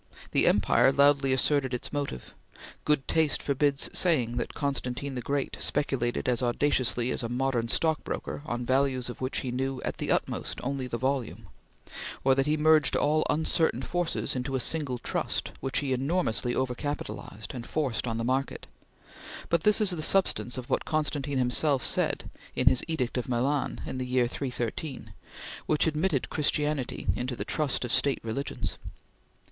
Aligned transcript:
The 0.31 0.47
empire 0.47 0.91
loudly 0.91 1.31
asserted 1.31 1.75
its 1.75 1.93
motive. 1.93 2.33
Good 2.85 3.07
taste 3.07 3.43
forbids 3.43 3.87
saying 3.93 4.37
that 4.37 4.55
Constantine 4.55 5.13
the 5.13 5.21
Great 5.21 5.57
speculated 5.59 6.27
as 6.27 6.41
audaciously 6.41 7.11
as 7.11 7.21
a 7.21 7.29
modern 7.29 7.67
stock 7.67 8.03
broker 8.03 8.41
on 8.47 8.65
values 8.65 9.09
of 9.11 9.21
which 9.21 9.41
he 9.41 9.51
knew 9.51 9.79
at 9.83 9.97
the 9.97 10.11
utmost 10.11 10.59
only 10.63 10.87
the 10.87 10.97
volume; 10.97 11.49
or 12.23 12.33
that 12.33 12.47
he 12.47 12.57
merged 12.57 12.95
all 12.95 13.23
uncertain 13.29 13.83
forces 13.83 14.35
into 14.35 14.55
a 14.55 14.59
single 14.59 14.97
trust, 14.97 15.51
which 15.59 15.77
he 15.81 15.93
enormously 15.93 16.55
overcapitalized, 16.55 17.53
and 17.53 17.67
forced 17.67 18.07
on 18.07 18.17
the 18.17 18.23
market; 18.23 18.65
but 19.49 19.61
this 19.61 19.79
is 19.79 19.91
the 19.91 20.01
substance 20.01 20.57
of 20.57 20.67
what 20.67 20.83
Constantine 20.83 21.37
himself 21.37 21.83
said 21.83 22.27
in 22.55 22.65
his 22.67 22.83
Edict 22.87 23.19
of 23.19 23.29
Milan 23.29 23.81
in 23.85 23.99
the 23.99 24.07
year 24.07 24.27
313, 24.27 25.13
which 25.67 25.85
admitted 25.85 26.31
Christianity 26.31 27.05
into 27.15 27.35
the 27.35 27.45
Trust 27.45 27.85
of 27.85 27.91
State 27.91 28.17
Religions. 28.23 28.79